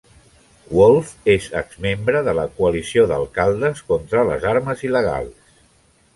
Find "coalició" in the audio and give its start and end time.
2.57-3.05